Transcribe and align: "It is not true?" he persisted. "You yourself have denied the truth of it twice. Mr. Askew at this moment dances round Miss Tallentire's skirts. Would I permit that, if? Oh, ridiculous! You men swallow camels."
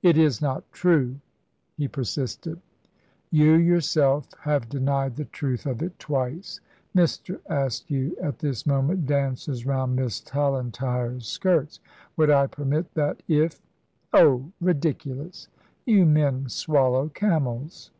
"It 0.00 0.16
is 0.16 0.40
not 0.40 0.70
true?" 0.70 1.16
he 1.76 1.88
persisted. 1.88 2.60
"You 3.32 3.54
yourself 3.54 4.28
have 4.42 4.68
denied 4.68 5.16
the 5.16 5.24
truth 5.24 5.66
of 5.66 5.82
it 5.82 5.98
twice. 5.98 6.60
Mr. 6.94 7.40
Askew 7.46 8.14
at 8.22 8.38
this 8.38 8.64
moment 8.64 9.06
dances 9.06 9.66
round 9.66 9.96
Miss 9.96 10.20
Tallentire's 10.20 11.26
skirts. 11.26 11.80
Would 12.16 12.30
I 12.30 12.46
permit 12.46 12.94
that, 12.94 13.24
if? 13.26 13.60
Oh, 14.12 14.52
ridiculous! 14.60 15.48
You 15.84 16.06
men 16.06 16.48
swallow 16.48 17.08
camels." 17.08 17.90